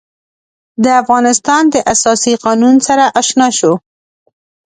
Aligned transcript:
د 0.83 0.85
افغانستان 1.01 1.63
د 1.73 1.75
اساسي 1.93 2.33
قانون 2.45 2.75
سره 2.87 3.05
آشنا 3.19 3.47
شو. 3.57 3.73